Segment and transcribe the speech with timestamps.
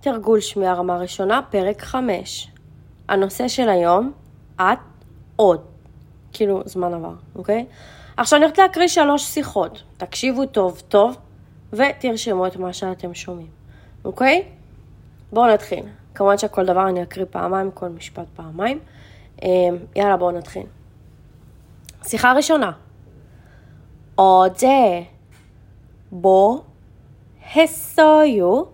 [0.00, 2.50] תרגול שמיעה רמה ראשונה, פרק 5.
[3.08, 4.12] הנושא של היום,
[4.56, 4.78] את
[5.36, 5.60] עוד.
[6.32, 7.66] כאילו, זמן עבר, אוקיי?
[8.16, 9.82] עכשיו אני רוצה להקריא שלוש שיחות.
[9.96, 11.16] תקשיבו טוב טוב
[11.72, 13.48] ותרשמו את מה שאתם שומעים,
[14.04, 14.44] אוקיי?
[15.32, 15.84] בואו נתחיל.
[16.14, 18.78] כמובן שכל דבר אני אקריא פעמיים, כל משפט פעמיים.
[19.42, 19.48] אמ,
[19.96, 20.66] יאללה, בואו נתחיל.
[22.04, 22.72] שיחה ראשונה.
[24.16, 25.08] 어제
[26.10, 26.64] 뭐
[27.54, 28.72] 했어요?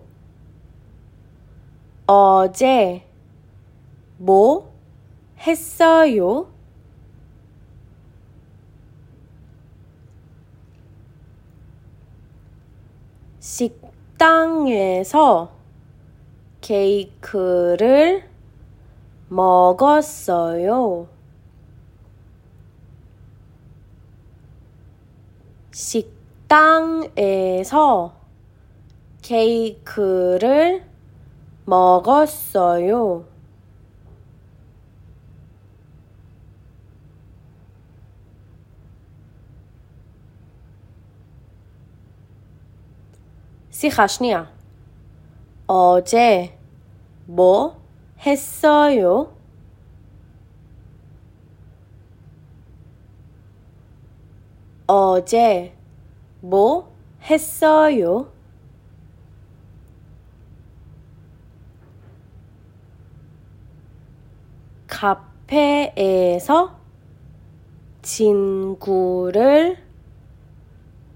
[2.10, 3.02] 어제
[4.16, 4.72] 뭐
[5.40, 6.50] 했어요?
[13.40, 15.52] 식당에서
[16.62, 18.26] 케이크를
[19.28, 21.08] 먹었어요.
[26.50, 27.04] 식당에서
[29.20, 30.87] 케이크를
[31.67, 33.25] 먹었어요.
[43.69, 44.49] שיחה שנייה.
[45.67, 46.57] 어제
[47.25, 47.81] 뭐
[48.19, 49.33] 했어요?
[54.87, 55.75] 어제
[56.41, 58.31] 뭐 했어요?
[64.98, 66.76] 카페에서
[68.02, 69.76] 친구를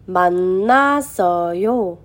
[0.06, 1.98] 만났어요.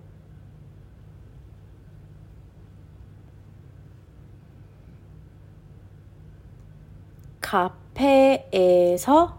[7.41, 9.37] 카페에서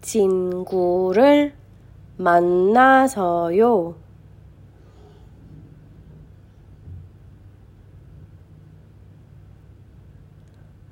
[0.00, 1.56] 친구를
[2.18, 4.01] 만나서요.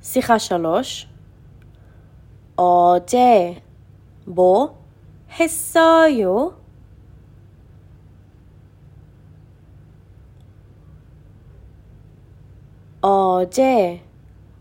[0.01, 1.07] שיחה שלוש.
[2.55, 3.61] 어제
[4.25, 4.81] 뭐
[5.39, 6.57] 했어요?
[13.01, 14.01] 어제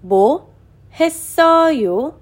[0.03, 0.53] 뭐
[0.92, 2.19] 했어요?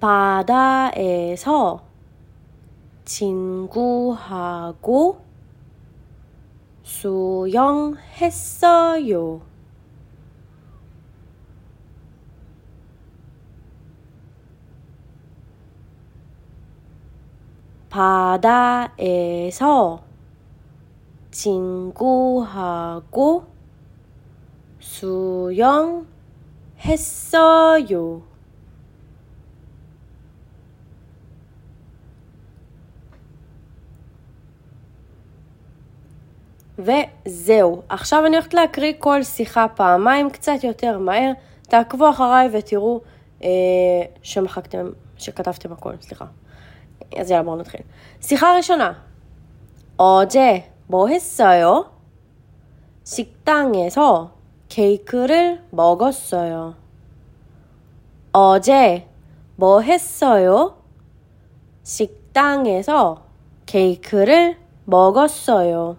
[0.00, 1.84] 바다에서
[3.05, 4.95] 친구하고
[6.83, 7.95] 수영했어요.
[17.89, 18.93] 바다에서
[21.31, 22.35] 친구하고
[24.79, 26.05] 수영했어요.
[36.78, 37.82] וזהו.
[37.88, 41.32] עכשיו אני הולכת להקריא כל שיחה פעמיים, קצת יותר מהר.
[41.62, 43.00] תעקבו אחריי ותראו
[43.42, 43.48] אה,
[44.22, 46.24] שמחקתם, שכתבתם הכל, סליחה.
[47.18, 47.80] אז יאללה, בואו נתחיל.
[48.20, 48.92] שיחה ראשונה.
[49.96, 51.90] 어제 뭐 했어요?
[53.04, 54.30] 식당에서
[54.68, 56.74] 케이크를 먹었어요.
[58.32, 59.06] 어제
[59.56, 60.76] 뭐 했어요?
[61.84, 63.22] 식당에서
[63.66, 65.96] 케이크를 먹었어요.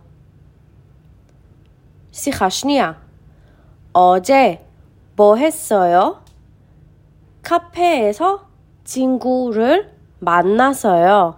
[2.15, 2.99] שיחה שנייה.
[3.93, 4.65] 어제
[5.15, 6.23] 뭐 했어요?
[7.43, 8.47] 카페에서
[8.83, 11.35] 친구를 만났어요.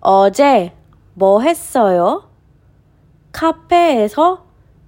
[0.00, 0.72] 어제
[1.14, 2.28] 뭐 했어요?
[3.32, 4.44] 카페에서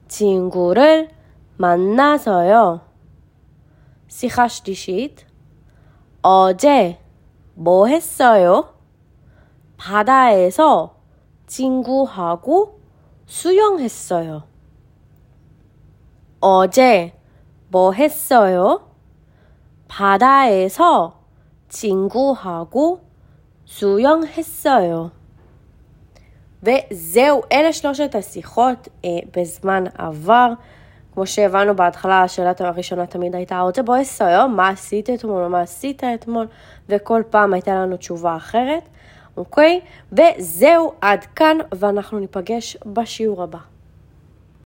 [0.08, 1.10] 친구를
[1.56, 2.81] 만나서요.
[4.08, 5.26] שיחה שלישית.
[6.22, 6.98] 어제
[7.54, 8.75] 뭐 했어요?
[9.76, 10.97] 바다에서
[11.47, 12.81] 친구하고
[13.26, 14.42] 수영했어요.
[16.41, 17.12] 어제
[17.69, 18.81] 뭐 했어요?
[19.88, 21.20] 바다에서
[21.69, 23.00] 친구하고
[23.64, 25.11] 수영했어요.
[26.62, 30.52] וזהו, אלה שלושת השיחות אה, בזמן עבר.
[31.14, 35.61] כמו שהבנו בהתחלה, השאלה הראשונה תמיד הייתה, רוצה בוא אסויו, מה עשית אתמול או מה
[35.61, 36.46] עשית אתמול,
[36.88, 38.82] וכל פעם הייתה לנו תשובה אחרת,
[39.37, 39.81] אוקיי?
[40.11, 43.75] וזהו, עד כאן, ואנחנו ניפגש בשיעור הבא.